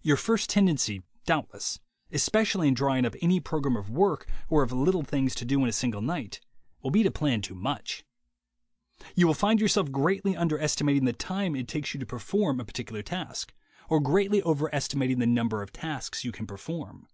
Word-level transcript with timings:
Your 0.00 0.16
first 0.16 0.48
tendency, 0.48 1.02
doubtless, 1.26 1.80
especially 2.12 2.68
in 2.68 2.74
drawing 2.74 3.04
up 3.04 3.16
any 3.20 3.40
program 3.40 3.76
of 3.76 3.90
work 3.90 4.28
or 4.48 4.62
of 4.62 4.70
little 4.70 5.02
things 5.02 5.34
to 5.34 5.44
do 5.44 5.60
in 5.64 5.68
a 5.68 5.72
single 5.72 6.00
night, 6.00 6.40
will 6.82 6.92
be 6.92 7.02
to 7.02 7.10
plan 7.10 7.42
too 7.42 7.56
much. 7.56 8.04
You 9.16 9.26
will 9.26 9.34
find 9.34 9.60
yourself 9.60 9.90
greatly 9.90 10.34
underestimat 10.34 10.98
ing 10.98 11.04
the 11.04 11.12
time 11.12 11.56
it 11.56 11.66
takes 11.66 11.94
you 11.94 11.98
to 11.98 12.06
perform 12.06 12.60
a 12.60 12.64
particular 12.64 13.00
126 13.00 13.46
THE 13.46 13.46
WAY 13.46 13.48
TO 13.48 13.56
WILL 13.56 13.74
POWER 13.88 13.98
task, 13.98 14.06
or 14.06 14.10
greatly 14.14 14.42
overestimating 14.44 15.18
the 15.18 15.26
number 15.26 15.62
of 15.62 15.72
tasks 15.72 16.22
you 16.24 16.30
can 16.30 16.46
perform. 16.46 17.08